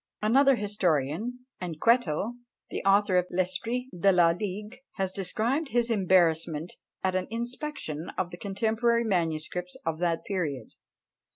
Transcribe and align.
Another 0.23 0.55
historian, 0.55 1.45
Anquetil, 1.61 2.33
the 2.71 2.83
author 2.83 3.17
of 3.17 3.27
L'Esprit 3.29 3.85
de 3.95 4.11
la 4.11 4.31
Ligue, 4.31 4.77
has 4.93 5.11
described 5.11 5.67
his 5.69 5.91
embarrassment 5.91 6.73
at 7.03 7.13
an 7.13 7.27
inspection 7.29 8.09
of 8.17 8.31
the 8.31 8.37
contemporary 8.37 9.03
manuscripts 9.03 9.77
of 9.85 9.99
that 9.99 10.25
period. 10.25 10.73